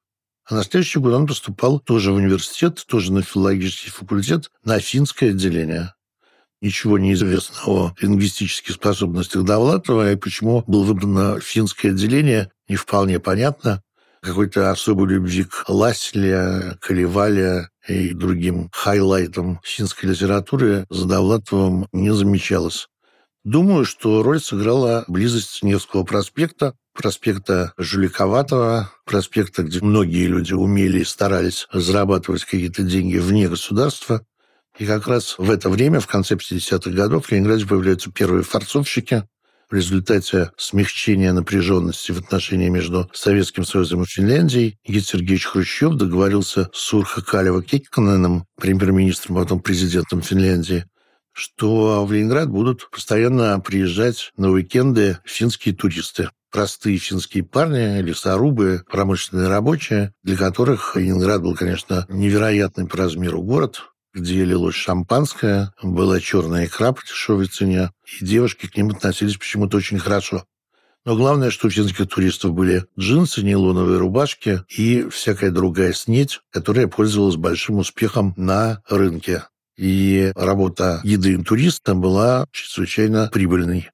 А 0.50 0.56
на 0.56 0.63
следующий 0.63 1.00
год 1.00 1.13
он 1.13 1.27
поступал 1.27 1.80
тоже 1.80 2.13
в 2.13 2.16
университет, 2.16 2.86
тоже 2.88 3.12
на 3.12 3.22
филологический 3.22 3.92
факультет, 3.92 4.50
на 4.63 4.80
финское 4.80 5.32
отделение. 5.32 5.94
Ничего 6.62 6.98
не 6.98 7.13
известно 7.13 7.56
о 7.66 7.94
лингвистических 8.00 8.75
способностях 8.75 9.44
Довлатова, 9.44 10.13
и 10.13 10.16
почему 10.16 10.63
был 10.66 10.84
выбран 10.84 11.13
на 11.13 11.39
финское 11.42 11.92
отделение, 11.92 12.50
не 12.70 12.77
вполне 12.77 13.20
понятно. 13.20 13.84
Какой-то 14.22 14.72
особой 14.72 15.10
любви 15.10 15.44
к 15.44 15.66
Ласеле, 15.68 16.77
Каливале 16.80 17.70
и 17.88 18.13
другим 18.13 18.70
хайлайтам 18.72 19.60
финской 19.63 20.10
литературы 20.10 20.86
за 20.89 21.08
Довлатовым 21.08 21.88
не 21.92 22.13
замечалось. 22.13 22.88
Думаю, 23.44 23.86
что 23.86 24.24
роль 24.24 24.42
сыграла 24.42 25.06
близость 25.08 25.62
Невского 25.62 26.04
проспекта, 26.04 26.74
проспекта 26.98 27.74
Жуликоватого, 27.77 28.92
проспекта, 29.06 29.63
где 29.63 29.80
многие 29.82 30.25
люди 30.25 30.54
умели 30.54 31.00
и 31.00 31.06
старались 31.06 31.68
зарабатывать 31.72 32.44
какие-то 32.44 32.82
деньги 32.82 33.18
вне 33.18 33.48
государства. 33.48 34.25
И 34.80 34.86
как 34.86 35.08
раз 35.08 35.36
в 35.38 35.50
это 35.50 35.70
время, 35.70 36.00
в 36.00 36.08
конце 36.08 36.36
50-х 36.36 36.89
годов, 36.92 37.27
в 37.27 37.32
Ленинграде 37.32 37.66
появляются 37.66 38.12
первые 38.12 38.44
форцовщики. 38.44 39.24
В 39.70 39.75
результате 39.75 40.51
смягчения 40.58 41.34
напряженности 41.34 42.13
в 42.13 42.20
отношении 42.20 42.70
между 42.70 43.10
Советским 43.13 43.66
Союзом 43.66 44.04
и 44.04 44.08
Финляндией 44.08 44.80
Никита 44.88 45.08
Сергеевич 45.08 45.46
Хрущев 45.46 45.96
договорился 45.96 46.70
с 46.74 46.94
Урха 46.94 47.22
Калева 47.22 47.62
Кекканеном, 47.62 48.46
премьер-министром, 48.56 49.38
а 49.38 49.44
потом 49.44 49.60
президентом 49.60 50.22
Финляндии, 50.22 50.86
что 51.34 52.06
в 52.06 52.12
Ленинград 52.13 52.50
будут 52.50 52.89
постоянно 52.89 53.60
приезжать 53.60 54.32
на 54.38 54.51
уикенды 54.51 55.20
финские 55.25 55.75
туристы 55.75 56.30
простые 56.51 56.98
финские 56.98 57.44
парни, 57.44 58.01
лесорубы, 58.01 58.84
промышленные 58.89 59.48
рабочие, 59.48 60.13
для 60.24 60.38
которых 60.38 60.96
Ленинград 60.96 61.42
был, 61.42 61.56
конечно, 61.56 62.06
невероятный 62.10 62.88
по 62.88 62.98
размеру 62.98 63.42
город, 63.42 63.84
где 64.13 64.44
лилось 64.46 64.75
шампанское, 64.75 65.74
была 65.82 66.20
черная 66.20 66.66
икра 66.66 66.92
по 66.92 67.01
дешевой 67.01 67.48
цене, 67.48 67.92
и 68.20 68.25
девушки 68.25 68.68
к 68.68 68.75
ним 68.75 68.89
относились 68.89 69.38
почему-то 69.38 69.77
очень 69.77 70.00
хорошо. 70.00 70.46
Но 71.06 71.16
главное, 71.16 71.51
что 71.51 71.68
у 71.68 71.70
финских 71.70 72.10
туристов 72.10 72.54
были 72.54 72.86
джинсы, 73.00 73.42
нейлоновые 73.42 73.98
рубашки 73.98 74.63
и 74.68 75.08
всякая 75.10 75.51
другая 75.51 75.94
снедь, 75.94 76.42
которая 76.51 76.88
пользовалась 76.88 77.38
большим 77.38 77.77
успехом 77.77 78.34
на 78.36 78.82
рынке. 78.89 79.44
И 79.77 80.34
работа 80.36 81.00
еды 81.04 81.42
туриста 81.44 81.94
была 81.94 82.46
чрезвычайно 82.51 83.30
прибыльной. 83.32 83.89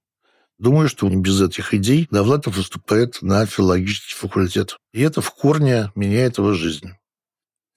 Думаю, 0.59 0.87
что 0.87 1.09
без 1.09 1.41
этих 1.41 1.73
идей 1.73 2.07
Довлатов 2.11 2.57
выступает 2.57 3.21
на 3.21 3.45
филологический 3.45 4.15
факультет. 4.15 4.77
И 4.93 5.01
это 5.01 5.21
в 5.21 5.31
корне 5.31 5.91
меняет 5.95 6.37
его 6.37 6.53
жизнь. 6.53 6.91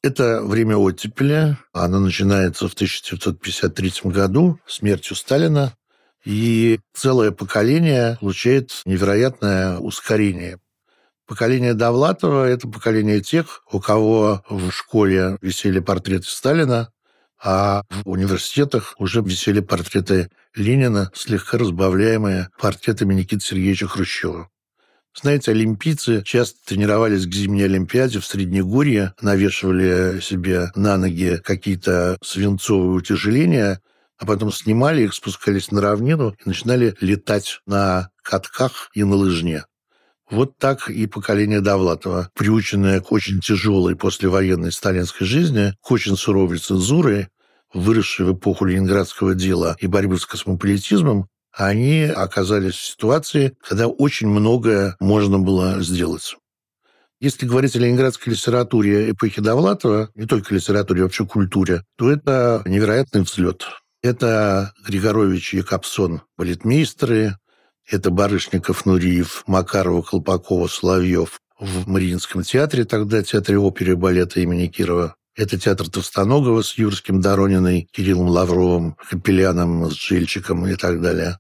Это 0.03 0.43
время 0.43 0.77
оттепеля. 0.77 1.59
Оно 1.73 1.99
начинается 1.99 2.69
в 2.69 2.75
1953 2.75 3.93
году, 4.05 4.61
смертью 4.67 5.17
Сталина. 5.17 5.75
И 6.25 6.81
целое 6.93 7.31
поколение 7.31 8.19
получает 8.21 8.83
невероятное 8.85 9.79
ускорение. 9.79 10.59
Поколение 11.27 11.75
Довлатова– 11.75 12.45
это 12.49 12.69
поколение 12.69 13.21
тех, 13.21 13.63
у 13.73 13.81
кого 13.81 14.45
в 14.49 14.71
школе 14.71 15.39
висели 15.41 15.81
портреты 15.81 16.29
Сталина, 16.29 16.93
а 17.43 17.83
в 17.91 18.09
университетах 18.09 18.95
уже 18.99 19.23
висели 19.23 19.59
портреты 19.61 20.31
Ленина, 20.57 21.11
слегка 21.15 21.59
разбавляемые 21.59 22.49
портретами 22.59 23.13
Никиты 23.13 23.45
Сергеевича 23.45 23.87
Хрущева. 23.87 24.49
Знаете, 25.15 25.51
олимпийцы 25.51 26.23
часто 26.25 26.59
тренировались 26.67 27.27
к 27.27 27.33
зимней 27.33 27.67
Олимпиаде 27.67 28.21
в 28.21 28.27
Среднегорье, 28.27 29.15
навешивали 29.21 30.21
себе 30.21 30.71
на 30.75 30.97
ноги 30.97 31.39
какие-то 31.43 32.19
свинцовые 32.23 32.91
утяжеления, 32.91 33.81
а 34.19 34.27
потом 34.27 34.51
снимали 34.51 35.03
их, 35.03 35.15
спускались 35.15 35.71
на 35.71 35.81
равнину 35.83 36.31
и 36.33 36.49
начинали 36.49 36.95
летать 37.01 37.61
на 37.67 38.11
катках 38.23 38.91
и 38.95 39.05
на 39.05 39.15
лыжне. 39.15 39.65
Вот 40.31 40.59
так 40.59 40.91
и 40.91 41.07
поколение 41.07 41.61
Довлатова, 41.61 42.31
приученное 42.35 43.01
к 43.01 43.13
очень 43.13 43.41
тяжелой 43.41 43.95
послевоенной 43.95 44.73
сталинской 44.73 45.27
жизни, 45.27 45.75
к 45.81 45.91
очень 45.91 46.17
суровой 46.17 46.59
цензуре, 46.59 47.29
выросшие 47.77 48.27
в 48.27 48.35
эпоху 48.35 48.65
ленинградского 48.65 49.35
дела 49.35 49.77
и 49.81 49.87
борьбы 49.87 50.19
с 50.19 50.27
космополитизмом, 50.27 51.29
они 51.53 52.03
оказались 52.03 52.75
в 52.75 52.85
ситуации, 52.85 53.57
когда 53.67 53.87
очень 53.87 54.29
многое 54.29 54.97
можно 55.01 55.39
было 55.39 55.83
сделать. 55.83 56.37
Если 57.19 57.47
говорить 57.47 57.75
о 57.77 57.79
ленинградской 57.79 58.35
литературе 58.35 59.11
эпохи 59.11 59.41
Довлатова, 59.41 60.11
не 60.15 60.27
только 60.27 60.55
литературе, 60.55 61.01
а 61.01 61.05
вообще 61.05 61.25
культуре, 61.25 61.83
то 61.97 62.11
это 62.11 62.63
невероятный 62.67 63.23
взлет. 63.23 63.67
Это 64.03 64.75
Григорович 64.87 65.55
и 65.55 65.63
Капсон, 65.63 66.23
балетмейстеры, 66.37 67.39
это 67.91 68.11
Барышников, 68.11 68.85
Нуриев, 68.85 69.45
Макарова, 69.47 70.03
Колпакова, 70.03 70.67
Соловьев 70.67 71.41
в 71.59 71.89
Мариинском 71.89 72.43
театре, 72.43 72.85
тогда 72.85 73.23
театре 73.23 73.59
оперы 73.59 73.93
и 73.93 73.95
балета 73.95 74.41
имени 74.41 74.67
Кирова. 74.67 75.17
Это 75.37 75.59
театр 75.59 75.91
Товстоногова 75.91 76.63
с 76.63 76.79
Юрским 76.79 77.21
Дорониной, 77.21 77.91
Кириллом 77.93 78.29
Лавровым, 78.29 78.95
Капеляном 78.95 79.91
с 79.91 79.95
Жильчиком 79.95 80.67
и 80.67 80.77
так 80.77 81.03
далее. 81.03 81.39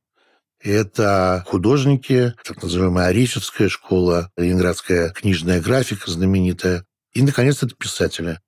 Это 0.60 1.42
художники, 1.46 2.34
так 2.44 2.62
называемая 2.62 3.06
Арифьевская 3.06 3.70
школа, 3.70 4.30
ленинградская 4.36 5.10
книжная 5.10 5.62
графика 5.62 6.10
знаменитая. 6.10 6.84
И, 7.14 7.22
наконец, 7.22 7.62
это 7.62 7.74
писатели. 7.74 8.38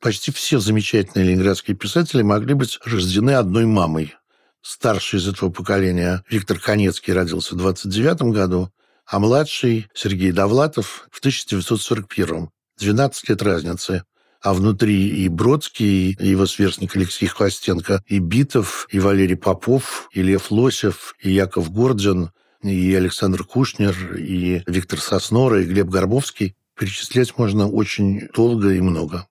Почти 0.00 0.30
все 0.32 0.58
замечательные 0.58 1.28
ленинградские 1.28 1.74
писатели 1.74 2.20
могли 2.20 2.52
быть 2.52 2.78
рождены 2.84 3.30
одной 3.30 3.64
мамой. 3.64 4.14
Старший 4.60 5.18
из 5.18 5.26
этого 5.26 5.48
поколения 5.48 6.22
Виктор 6.28 6.58
Конецкий 6.58 7.14
родился 7.14 7.54
в 7.54 7.58
29 7.58 8.34
году, 8.34 8.70
а 9.06 9.18
младший 9.18 9.88
Сергей 9.94 10.32
Довлатов 10.32 11.08
в 11.10 11.20
1941. 11.20 12.50
12 12.78 13.28
лет 13.30 13.42
разницы. 13.42 14.04
А 14.44 14.52
внутри 14.52 15.08
и 15.08 15.28
Бродский, 15.30 16.10
и 16.10 16.28
его 16.28 16.44
сверстник 16.44 16.94
Алексей 16.94 17.26
Хвостенко, 17.26 18.02
и 18.06 18.18
Битов, 18.18 18.86
и 18.90 19.00
Валерий 19.00 19.38
Попов, 19.38 20.06
и 20.12 20.20
Лев 20.20 20.50
Лосев, 20.50 21.14
и 21.18 21.30
Яков 21.30 21.72
Горджин, 21.72 22.30
и 22.62 22.94
Александр 22.94 23.44
Кушнер, 23.44 23.96
и 24.18 24.62
Виктор 24.66 25.00
Соснора, 25.00 25.62
и 25.62 25.64
Глеб 25.64 25.88
Горбовский. 25.88 26.56
Перечислять 26.78 27.38
можно 27.38 27.70
очень 27.70 28.28
долго 28.34 28.74
и 28.74 28.82
много. 28.82 29.26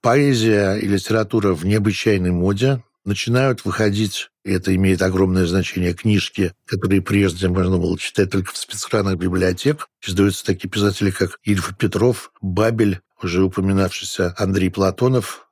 Поэзия 0.00 0.74
и 0.74 0.88
литература 0.88 1.54
в 1.54 1.64
необычайной 1.64 2.32
моде 2.32 2.82
начинают 3.04 3.64
выходить, 3.64 4.30
и 4.44 4.50
это 4.50 4.74
имеет 4.74 5.02
огромное 5.02 5.46
значение, 5.46 5.94
книжки, 5.94 6.52
которые 6.66 7.00
прежде 7.00 7.46
можно 7.46 7.78
было 7.78 7.96
читать 7.96 8.30
только 8.30 8.52
в 8.52 8.56
спецхранах 8.56 9.18
библиотек. 9.18 9.86
Издаются 10.04 10.44
такие 10.44 10.68
писатели, 10.68 11.12
как 11.12 11.38
Ильф 11.44 11.76
Петров, 11.78 12.32
Бабель, 12.40 13.00
уже 13.22 13.42
упоминавшийся 13.42 14.34
Андрей 14.38 14.70
Платонов. 14.70 15.48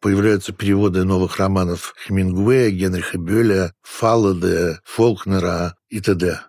Появляются 0.00 0.52
переводы 0.52 1.04
новых 1.04 1.38
романов 1.38 1.94
Хемингуэя, 2.06 2.70
Генриха 2.70 3.18
Бёля, 3.18 3.72
Фалладе, 3.82 4.80
Фолкнера 4.84 5.74
и 5.88 6.00
т.д. 6.00 6.40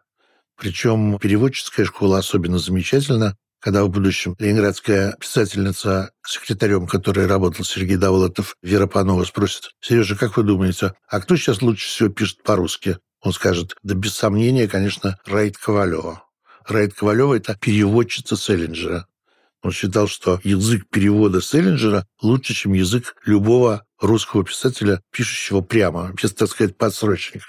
Причем 0.55 1.17
переводческая 1.17 1.85
школа 1.85 2.19
особенно 2.19 2.59
замечательна, 2.59 3.35
когда 3.59 3.83
в 3.83 3.89
будущем 3.89 4.35
ленинградская 4.39 5.15
писательница, 5.19 6.11
секретарем 6.25 6.87
которой 6.87 7.25
работал 7.25 7.65
Сергей 7.65 7.97
Давлатов, 7.97 8.55
Вера 8.61 8.87
Панова, 8.87 9.23
спросит, 9.23 9.71
«Сережа, 9.81 10.15
как 10.15 10.37
вы 10.37 10.43
думаете, 10.43 10.93
а 11.09 11.19
кто 11.19 11.35
сейчас 11.35 11.61
лучше 11.61 11.87
всего 11.87 12.09
пишет 12.09 12.43
по-русски?» 12.43 12.97
Он 13.21 13.33
скажет, 13.33 13.75
да 13.83 13.95
без 13.95 14.13
сомнения, 14.13 14.67
конечно, 14.67 15.17
Раид 15.25 15.57
Ковалева. 15.57 16.23
Раид 16.65 16.93
Ковалева– 16.93 17.33
это 17.35 17.57
переводчица 17.59 18.37
Селлинджера. 18.37 19.07
Он 19.61 19.71
считал, 19.71 20.07
что 20.07 20.39
язык 20.43 20.87
перевода 20.89 21.41
Селлинджера 21.41 22.05
лучше, 22.21 22.53
чем 22.53 22.73
язык 22.73 23.15
любого 23.25 23.83
русского 23.99 24.45
писателя, 24.45 25.01
пишущего 25.11 25.61
прямо, 25.61 26.13
без, 26.13 26.33
так 26.33 26.49
сказать, 26.49 26.77
подсрочника. 26.77 27.45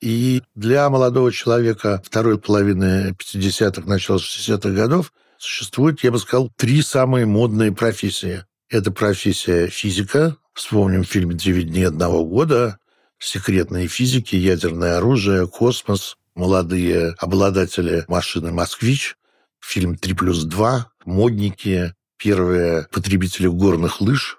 И 0.00 0.42
для 0.54 0.88
молодого 0.88 1.32
человека 1.32 2.00
второй 2.04 2.38
половины 2.38 3.16
50-х, 3.18 3.82
начала 3.82 4.18
60-х 4.18 4.70
годов 4.70 5.12
существует, 5.38 6.04
я 6.04 6.12
бы 6.12 6.18
сказал, 6.20 6.52
три 6.56 6.82
самые 6.82 7.26
модные 7.26 7.72
профессии. 7.72 8.44
Это 8.68 8.92
профессия 8.92 9.66
физика, 9.68 10.36
вспомним 10.52 11.02
фильм 11.02 11.36
«Девять 11.36 11.68
дней 11.68 11.88
одного 11.88 12.24
года», 12.24 12.78
секретные 13.18 13.88
физики, 13.88 14.36
ядерное 14.36 14.98
оружие, 14.98 15.48
космос, 15.48 16.16
молодые 16.36 17.14
обладатели 17.18 18.04
машины 18.06 18.52
«Москвич», 18.52 19.16
фильм 19.60 19.96
«Три 19.96 20.14
плюс 20.14 20.44
два», 20.44 20.90
модники, 21.04 21.94
первые 22.16 22.86
потребители 22.90 23.46
горных 23.46 24.00
лыж, 24.00 24.38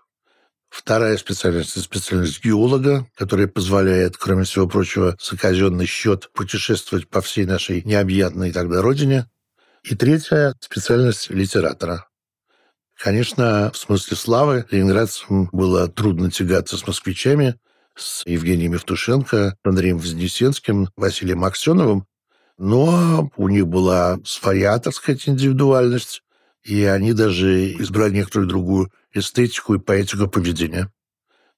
Вторая 0.70 1.18
специальность– 1.18 1.72
это 1.72 1.82
специальность 1.82 2.44
геолога, 2.44 3.08
которая 3.16 3.48
позволяет, 3.48 4.18
кроме 4.18 4.44
всего 4.44 4.68
прочего, 4.68 5.18
за 5.20 5.36
казенный 5.36 5.88
счет 5.88 6.30
путешествовать 6.34 7.10
по 7.10 7.22
всей 7.22 7.46
нашей 7.46 7.82
необъятной 7.82 8.52
тогда 8.52 8.82
родине. 8.82 9.28
И 9.84 9.96
третья 9.96 10.54
специальность– 10.60 11.30
литератора. 11.32 12.08
Конечно, 12.96 13.72
в 13.74 13.78
смысле 13.78 14.16
славы 14.16 14.66
ленинградцам 14.70 15.50
было 15.52 15.88
трудно 15.88 16.30
тягаться 16.30 16.78
с 16.78 16.86
москвичами, 16.86 17.56
с 17.96 18.26
Евгением 18.26 18.74
Евтушенко, 18.74 19.58
Андреем 19.64 19.98
Вознесенским, 19.98 20.90
Василием 20.96 21.44
Аксеновым, 21.46 22.06
но 22.60 23.32
у 23.38 23.48
них 23.48 23.68
была 23.68 24.20
своя, 24.26 24.78
так 24.80 24.94
сказать, 24.94 25.28
индивидуальность, 25.28 26.24
и 26.64 26.84
они 26.84 27.14
даже 27.14 27.72
избрали 27.82 28.16
некоторую 28.16 28.50
другую 28.50 28.92
эстетику 29.14 29.76
и 29.76 29.80
поэтику 29.80 30.28
поведения. 30.28 30.92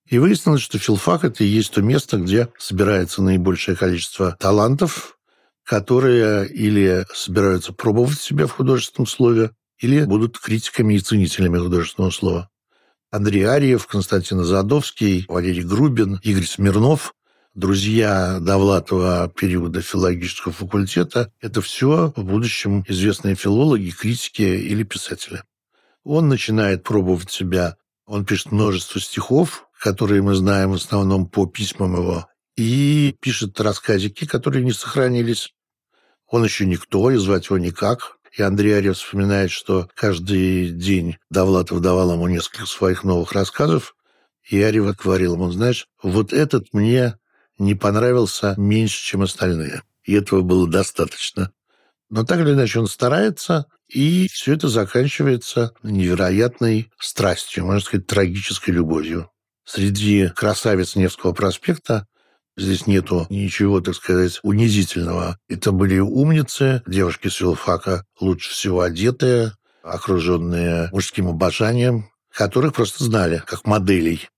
И 0.06 0.20
выяснилось, 0.20 0.62
что 0.62 0.78
филфак– 0.78 1.24
это 1.26 1.44
и 1.44 1.48
есть 1.48 1.74
то 1.74 1.82
место, 1.82 2.18
где 2.18 2.50
собирается 2.58 3.24
наибольшее 3.24 3.76
количество 3.76 4.38
талантов, 4.40 5.18
которые 5.64 6.48
или 6.48 7.06
собираются 7.14 7.74
пробовать 7.74 8.20
себя 8.20 8.46
в 8.46 8.52
художественном 8.52 9.08
слове, 9.08 9.52
или 9.80 10.04
будут 10.04 10.38
критиками 10.38 10.94
и 10.94 11.00
ценителями 11.00 11.58
художественного 11.58 12.12
слова. 12.12 12.50
Андрей 13.10 13.48
Арьев, 13.48 13.88
Константин 13.88 14.44
Задовский, 14.44 15.26
Валерий 15.28 15.64
Грубин, 15.64 16.20
Игорь 16.22 16.46
Смирнов 16.46 17.16
друзья 17.54 18.40
Довлатова 18.40 19.32
периода 19.36 19.82
филологического 19.82 20.54
факультета, 20.54 21.32
это 21.42 21.62
все 21.62 22.14
в 22.16 22.24
будущем 22.24 22.86
известные 22.88 23.36
филологи, 23.36 23.90
критики 23.90 24.42
или 24.42 24.84
писатели. 24.84 25.44
Он 26.04 26.30
начинает 26.30 26.84
пробовать 26.84 27.32
себя. 27.32 27.76
Он 28.06 28.26
пишет 28.26 28.52
множество 28.52 29.00
стихов, 29.00 29.68
которые 29.80 30.22
мы 30.22 30.36
знаем 30.36 30.72
в 30.72 30.76
основном 30.76 31.28
по 31.28 31.46
письмам 31.46 31.96
его, 31.96 32.28
и 32.56 33.16
пишет 33.22 33.60
рассказики, 33.60 34.26
которые 34.26 34.64
не 34.64 34.74
сохранились. 34.74 35.54
Он 36.28 36.44
еще 36.44 36.66
никто, 36.66 37.12
и 37.12 37.18
звать 37.18 37.48
его 37.48 37.58
никак. 37.58 38.18
И 38.38 38.42
Андрей 38.42 38.78
Арев 38.78 38.98
вспоминает, 38.98 39.52
что 39.52 39.90
каждый 39.94 40.70
день 40.70 41.18
Довлатов 41.30 41.82
давал 41.82 42.14
ему 42.14 42.28
несколько 42.28 42.66
своих 42.66 43.04
новых 43.04 43.34
рассказов, 43.34 43.94
и 44.50 44.62
Арев 44.62 44.96
говорил 44.96 45.36
ему, 45.36 45.52
знаешь, 45.52 45.88
вот 46.02 46.32
этот 46.32 46.74
мне 46.74 47.16
не 47.62 47.76
понравился 47.76 48.56
меньше, 48.58 49.04
чем 49.04 49.22
остальные. 49.22 49.84
И 50.04 50.14
этого 50.14 50.42
было 50.42 50.68
достаточно. 50.68 51.52
Но 52.10 52.26
так 52.26 52.40
или 52.42 52.52
иначе 52.52 52.80
он 52.80 52.88
старается, 52.88 53.68
и 53.88 54.28
все 54.28 54.54
это 54.54 54.68
заканчивается 54.68 55.74
невероятной 55.84 56.92
страстью, 57.00 57.66
можно 57.66 57.82
сказать, 57.82 58.08
трагической 58.08 58.74
любовью. 58.74 59.30
Среди 59.64 60.28
красавиц 60.30 60.96
Невского 60.96 61.32
проспекта 61.34 62.08
Здесь 62.58 62.86
нету 62.86 63.28
ничего, 63.30 63.80
так 63.80 63.96
сказать, 63.96 64.40
унизительного. 64.44 65.38
Это 65.48 65.72
были 65.72 66.00
умницы, 66.00 66.84
девушки 66.86 67.30
с 67.30 67.36
филфака, 67.36 68.04
лучше 68.20 68.52
всего 68.52 68.82
одетые, 68.82 69.54
окруженные 69.84 70.90
мужским 70.92 71.30
обожанием, 71.30 72.10
которых 72.30 72.74
просто 72.74 73.04
знали 73.04 73.42
как 73.48 73.66
моделей. 73.66 74.30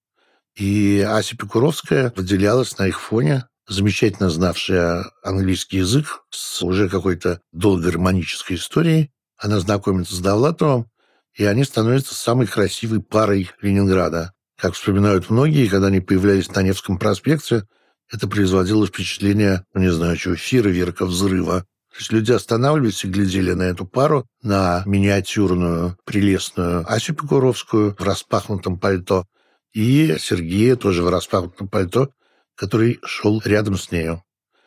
И 0.56 1.00
Ася 1.00 1.36
Пикуровская 1.36 2.14
выделялась 2.16 2.78
на 2.78 2.88
их 2.88 3.00
фоне, 3.00 3.48
замечательно 3.68 4.30
знавшая 4.30 5.06
английский 5.24 5.78
язык 5.78 6.24
с 6.30 6.62
уже 6.62 6.90
какой-то 6.90 7.42
долгой 7.52 7.92
романической 7.92 8.58
историей. 8.58 9.12
Она 9.38 9.60
знакомится 9.60 10.16
с 10.16 10.20
Довлатовым, 10.20 10.88
и 11.36 11.44
они 11.46 11.64
становятся 11.64 12.14
самой 12.14 12.48
красивой 12.48 13.02
парой 13.02 13.50
Ленинграда. 13.62 14.34
Как 14.60 14.76
вспоминают 14.76 15.30
многие, 15.30 15.68
когда 15.68 15.88
они 15.88 16.00
появлялись 16.00 16.50
на 16.52 16.62
Невском 16.62 17.00
проспекте, 17.00 17.66
это 18.12 18.28
производило 18.28 18.86
впечатление, 18.86 19.66
ну, 19.74 19.82
не 19.82 19.92
знаю, 19.92 20.18
чего, 20.18 20.36
фейерверка, 20.36 21.06
взрыва. 21.06 21.66
То 21.92 22.00
есть 22.00 22.12
люди 22.12 22.32
останавливались 22.32 23.04
и 23.04 23.08
глядели 23.08 23.54
на 23.54 23.64
эту 23.64 23.86
пару, 23.86 24.26
на 24.42 24.84
миниатюрную, 24.86 25.98
прелестную 26.06 26.92
Асю 26.92 27.14
Пикуровскую 27.16 27.96
в 27.98 28.04
распахнутом 28.04 28.80
пальто, 28.80 29.26
и 29.74 30.18
Сергея, 30.20 30.76
тоже 30.76 31.04
в 31.04 31.10
распахнутом 31.10 31.68
пальто, 31.68 32.10
который 32.56 33.00
шел 33.04 33.42
рядом 33.44 33.78
с 33.78 33.92
нею. 33.92 34.24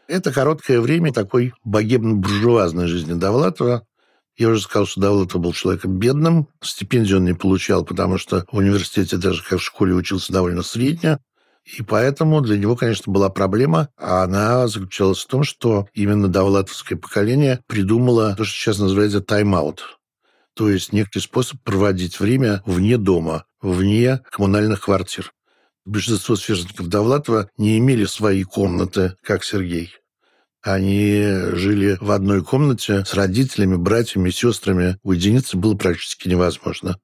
Это 0.08 0.32
короткое 0.32 0.80
время 0.80 1.12
такой 1.12 1.52
богемно-буржуазной 1.64 2.86
жизни 2.86 3.14
Довлатова. 3.14 3.86
Я 4.36 4.48
уже 4.48 4.60
сказал, 4.60 4.86
что 4.86 5.00
Довлатов 5.00 5.40
был 5.40 5.52
человеком 5.52 5.98
бедным. 5.98 6.48
Стипендию 6.62 7.18
он 7.18 7.24
не 7.24 7.34
получал, 7.34 7.84
потому 7.84 8.18
что 8.18 8.44
в 8.52 8.56
университете, 8.58 9.16
даже 9.16 9.42
как 9.42 9.60
в 9.60 9.64
школе, 9.64 9.94
учился 9.94 10.32
довольно 10.32 10.62
средне. 10.62 11.18
И 11.64 11.82
поэтому 11.82 12.40
для 12.42 12.56
него, 12.56 12.76
конечно, 12.76 13.12
была 13.12 13.28
проблема. 13.28 13.88
А 13.96 14.22
она 14.22 14.68
заключалась 14.68 15.24
в 15.24 15.26
том, 15.26 15.42
что 15.42 15.88
именно 15.94 16.28
довлатовское 16.28 16.96
поколение 16.96 17.60
придумало 17.66 18.36
то, 18.36 18.44
что 18.44 18.56
сейчас 18.56 18.78
называется 18.78 19.20
тайм-аут. 19.20 19.95
То 20.56 20.70
есть 20.70 20.94
некий 20.94 21.20
способ 21.20 21.62
проводить 21.62 22.18
время 22.18 22.62
вне 22.64 22.96
дома, 22.96 23.44
вне 23.60 24.22
коммунальных 24.30 24.80
квартир. 24.80 25.32
Большинство 25.84 26.34
сверстников 26.34 26.88
Довлатова 26.88 27.50
не 27.58 27.76
имели 27.78 28.06
свои 28.06 28.42
комнаты, 28.42 29.14
как 29.22 29.44
Сергей. 29.44 29.92
Они 30.62 31.22
жили 31.52 31.98
в 32.00 32.10
одной 32.10 32.42
комнате 32.42 33.04
с 33.04 33.12
родителями, 33.12 33.76
братьями, 33.76 34.30
сестрами. 34.30 34.98
Уединиться 35.02 35.58
было 35.58 35.76
практически 35.76 36.28
невозможно. 36.28 36.98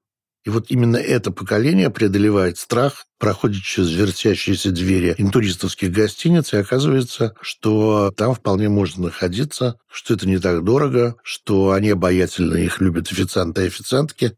И 0.45 0.51
вот 0.51 0.67
именно 0.71 0.97
это 0.97 1.31
поколение 1.31 1.89
преодолевает 1.89 2.59
страх, 2.59 3.07
проходит 3.19 3.63
через 3.63 3.91
вертящиеся 3.93 4.73
двери 4.73 5.15
интуристовских 5.17 5.93
гостиниц, 5.93 6.53
и 6.53 6.57
оказывается, 6.57 7.35
что 7.41 8.13
там 8.17 8.35
вполне 8.35 8.69
можно 8.69 9.05
находиться, 9.05 9.77
что 9.91 10.15
это 10.15 10.27
не 10.27 10.39
так 10.39 10.65
дорого, 10.65 11.15
что 11.23 11.71
они 11.71 11.91
обаятельно 11.91 12.57
их 12.57 12.81
любят 12.81 13.13
официанты 13.13 13.63
и 13.63 13.67
официантки, 13.67 14.37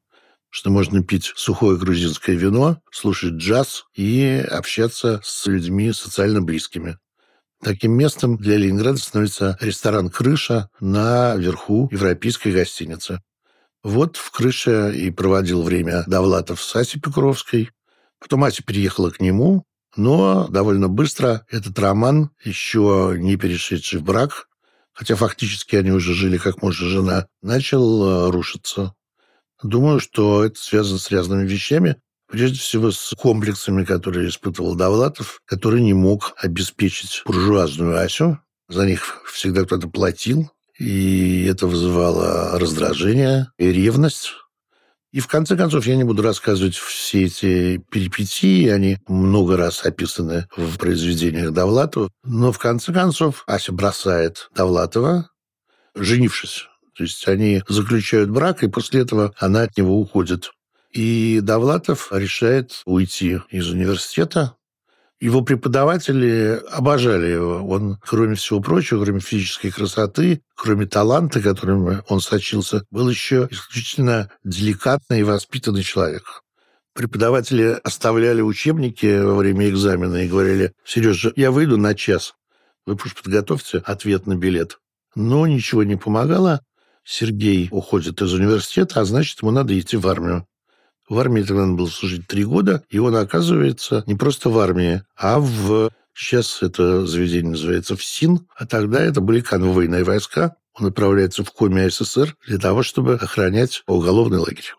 что 0.51 0.71
можно 0.71 1.03
пить 1.03 1.33
сухое 1.35 1.79
грузинское 1.79 2.37
вино, 2.37 2.81
слушать 2.93 3.35
джаз 3.35 3.87
и 3.95 4.47
общаться 4.51 5.21
с 5.25 5.47
людьми 5.47 5.93
социально 5.93 6.43
близкими. 6.43 6.99
Таким 7.63 7.93
местом 7.93 8.37
для 8.37 8.59
Ленинграда 8.59 8.99
становится 8.99 9.57
ресторан 9.61 10.11
«Крыша» 10.11 10.69
на 10.81 11.35
верху 11.37 11.89
европейской 11.91 12.53
гостиницы. 12.53 13.21
Вот 13.85 14.17
в 14.17 14.31
крыше 14.31 14.93
и 14.97 15.11
проводил 15.11 15.63
время 15.63 16.05
Довлатов 16.07 16.63
с 16.63 16.75
Асей 16.75 17.01
Пекровской. 17.01 17.71
Потом 18.19 18.43
Ася 18.45 18.63
переехала 18.63 19.11
к 19.11 19.21
нему, 19.21 19.65
но 19.95 20.49
довольно 20.49 20.89
быстро 20.89 21.45
этот 21.51 21.79
роман, 21.79 22.31
еще 22.43 23.15
не 23.19 23.37
перешедший 23.37 24.01
в 24.01 24.03
брак, 24.03 24.49
хотя 24.95 25.17
фактически 25.17 25.77
они 25.77 25.91
уже 25.91 26.15
жили 26.15 26.39
как 26.39 26.63
муж 26.63 26.81
и 26.81 26.87
жена, 26.87 27.27
начал 27.43 28.29
э, 28.29 28.31
рушиться. 28.31 28.95
Думаю, 29.63 30.01
что 30.01 30.45
это 30.45 30.59
связано 30.59 30.99
с 30.99 31.11
разными 31.11 31.47
вещами. 31.47 31.97
Прежде 32.27 32.59
всего 32.59 32.91
с 32.91 33.15
комплексами, 33.15 33.85
которые 33.85 34.31
испытывал 34.31 34.77
Довлатов, 34.77 35.43
который 35.45 35.83
не 35.83 35.93
мог 35.93 36.33
обеспечить 36.39 37.23
буржуазную 37.27 37.99
Асю. 37.99 38.39
За 38.71 38.87
них 38.87 39.23
всегда 39.27 39.65
кто-то 39.65 39.89
платил, 39.89 40.51
и 40.79 41.47
это 41.47 41.67
вызывало 41.67 42.59
раздражение 42.59 43.49
и 43.59 43.73
ревность. 43.73 44.33
И 45.13 45.21
в 45.21 45.29
конце 45.29 45.57
концов, 45.57 45.87
я 45.87 45.95
не 45.95 46.03
буду 46.03 46.23
рассказывать 46.23 46.75
все 46.75 47.27
эти 47.27 47.79
перипетии, 47.79 48.69
они 48.69 48.99
много 49.07 49.57
раз 49.57 49.85
описаны 49.85 50.49
в 50.57 50.77
произведениях 50.77 51.53
Довлатова, 51.53 52.11
но 52.25 52.51
в 52.51 52.59
конце 52.59 52.93
концов 52.93 53.45
Ася 53.47 53.73
бросает 53.73 54.49
Довлатова, 54.57 55.31
женившись. 55.95 56.67
То 56.97 57.05
есть 57.05 57.27
они 57.29 57.63
заключают 57.69 58.31
брак, 58.31 58.65
и 58.65 58.69
после 58.69 59.03
этого 59.03 59.33
она 59.39 59.63
от 59.63 59.77
него 59.77 60.01
уходит. 60.01 60.51
И 60.91 61.41
Довлатов 61.41 62.09
решает 62.11 62.83
уйти 62.85 63.41
из 63.51 63.69
университета, 63.71 64.57
его 65.25 65.41
преподаватели 65.41 66.61
обожали 66.71 67.29
его. 67.29 67.67
Он, 67.67 67.99
кроме 68.05 68.35
всего 68.35 68.61
прочего, 68.61 69.03
кроме 69.03 69.21
физической 69.21 69.71
красоты, 69.71 70.43
кроме 70.55 70.85
таланта, 70.85 71.41
которым 71.41 72.03
он 72.09 72.21
сочился, 72.21 72.85
был 72.91 73.09
еще 73.09 73.49
исключительно 73.51 74.31
деликатный 74.45 75.21
и 75.21 75.23
воспитанный 75.23 75.83
человек. 75.83 76.43
Преподаватели 76.93 77.81
оставляли 77.83 78.43
учебники 78.43 79.19
во 79.23 79.37
время 79.37 79.71
экзамена 79.71 80.25
и 80.25 80.29
говорили, 80.29 80.75
«Сережа, 80.85 81.33
я 81.37 81.51
выйду 81.51 81.79
на 81.79 81.95
час. 81.95 82.35
Вы 82.85 82.95
пусть 82.95 83.15
подготовьте 83.15 83.79
ответ 83.79 84.27
на 84.27 84.37
билет». 84.37 84.79
Но 85.15 85.47
ничего 85.47 85.85
не 85.85 85.97
помогало. 85.97 86.61
Сергей 87.03 87.69
уходит 87.71 88.21
из 88.21 88.35
университета, 88.35 89.01
а 89.01 89.05
значит, 89.07 89.41
ему 89.41 89.53
надо 89.53 89.79
идти 89.79 89.97
в 89.97 90.07
армию. 90.07 90.47
В 91.09 91.19
армии 91.19 91.43
тогда 91.43 91.67
надо 91.67 91.79
было 91.79 91.87
служить 91.87 92.27
три 92.27 92.45
года, 92.45 92.83
и 92.89 92.99
он 92.99 93.15
оказывается 93.17 94.05
не 94.07 94.15
просто 94.15 94.51
в 94.51 94.59
армии, 94.59 95.03
а 95.17 95.39
в... 95.39 95.91
Сейчас 96.17 96.63
это 96.63 97.07
заведение 97.07 97.51
называется 97.51 97.97
ФСИН, 97.97 98.47
а 98.57 98.67
тогда 98.67 99.03
это 99.03 99.21
были 99.21 99.41
конвойные 99.41 100.05
войска. 100.05 100.55
Он 100.79 100.87
отправляется 100.87 101.43
в 101.43 101.51
Коми 101.51 101.89
СССР 101.89 102.37
для 102.47 102.59
того, 102.59 102.85
чтобы 102.85 103.15
охранять 103.15 103.83
уголовный 103.89 104.39
лагерь. 104.39 104.75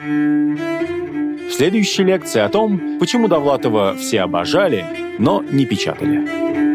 В 0.00 1.52
следующей 1.52 2.04
лекции 2.04 2.40
о 2.40 2.48
том, 2.48 2.98
почему 3.00 3.26
Довлатова 3.26 3.96
все 3.96 4.20
обожали, 4.20 4.84
но 5.18 5.42
не 5.42 5.66
печатали. 5.66 6.67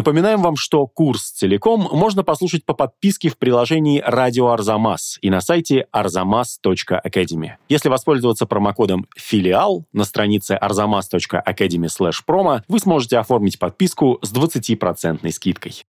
Напоминаем 0.00 0.40
вам, 0.40 0.56
что 0.56 0.86
курс 0.86 1.30
целиком 1.30 1.86
можно 1.92 2.24
послушать 2.24 2.64
по 2.64 2.72
подписке 2.72 3.28
в 3.28 3.36
приложении 3.36 4.02
«Радио 4.02 4.48
Арзамас» 4.48 5.18
и 5.20 5.28
на 5.28 5.42
сайте 5.42 5.88
arzamas.academy. 5.94 7.50
Если 7.68 7.90
воспользоваться 7.90 8.46
промокодом 8.46 9.06
«Филиал» 9.14 9.84
на 9.92 10.04
странице 10.04 10.58
arzamas.academy/promo, 10.58 12.62
вы 12.66 12.78
сможете 12.78 13.18
оформить 13.18 13.58
подписку 13.58 14.18
с 14.22 14.32
20% 14.32 15.30
скидкой. 15.32 15.84